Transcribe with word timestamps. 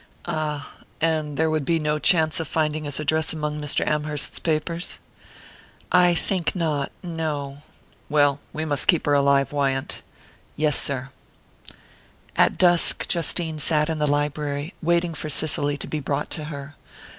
"Ah 0.25 0.77
and 0.99 1.37
there 1.37 1.47
would 1.51 1.63
be 1.63 1.77
no 1.77 1.99
chance 1.99 2.39
of 2.39 2.47
finding 2.47 2.85
his 2.85 2.99
address 2.99 3.33
among 3.33 3.61
Mrs. 3.61 3.85
Amherst's 3.85 4.39
papers?" 4.39 4.97
"I 5.91 6.15
think 6.15 6.55
not 6.55 6.91
no." 7.03 7.59
"Well 8.09 8.39
we 8.51 8.65
must 8.65 8.87
keep 8.87 9.05
her 9.05 9.13
alive, 9.13 9.51
Wyant." 9.51 10.01
"Yes, 10.55 10.75
sir." 10.75 11.09
At 12.35 12.57
dusk, 12.57 13.07
Justine 13.07 13.59
sat 13.59 13.91
in 13.91 13.99
the 13.99 14.07
library, 14.07 14.73
waiting 14.81 15.13
for 15.13 15.29
Cicely 15.29 15.77
to 15.77 15.85
be 15.85 15.99
brought 15.99 16.31
to 16.31 16.45
her. 16.45 16.73